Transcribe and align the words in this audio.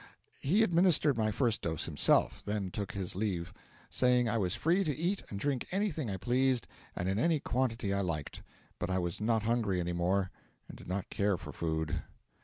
He 0.41 0.63
administered 0.63 1.15
my 1.15 1.29
first 1.29 1.61
dose 1.61 1.85
himself, 1.85 2.43
then 2.43 2.71
took 2.71 2.93
his 2.93 3.15
leave, 3.15 3.53
saying 3.91 4.27
I 4.27 4.39
was 4.39 4.55
free 4.55 4.83
to 4.83 4.95
eat 4.97 5.21
and 5.29 5.39
drink 5.39 5.67
anything 5.69 6.09
I 6.09 6.17
pleased 6.17 6.67
and 6.95 7.07
in 7.07 7.19
any 7.19 7.39
quantity 7.39 7.93
I 7.93 8.01
liked. 8.01 8.41
But 8.79 8.89
I 8.89 8.97
was 8.97 9.21
not 9.21 9.43
hungry 9.43 9.79
any 9.79 9.93
more, 9.93 10.31
and 10.67 10.75
did 10.75 10.87
not 10.87 11.11
care 11.11 11.37
for 11.37 11.51
food. 11.51 12.01